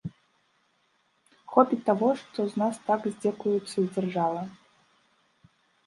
Хопіць 1.51 1.79
таго, 1.91 2.09
што 2.23 2.39
з 2.55 2.63
нас 2.65 2.75
так 2.91 3.01
здзекуецца 3.13 3.79
дзяржава. 3.95 4.41